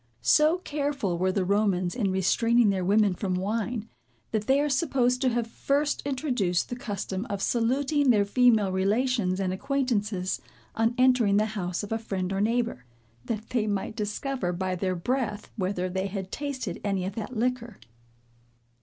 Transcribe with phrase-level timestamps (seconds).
[0.23, 3.87] So careful were the Romans in restraining their women from wine,
[4.31, 9.39] that they are supposed to have first introduced the custom of saluting their female relations
[9.39, 10.41] and acquaintances,
[10.73, 12.85] on entering the house of a friend or neighbor,
[13.25, 17.77] that they might discover by their breath, whether they had tasted any of that liquor.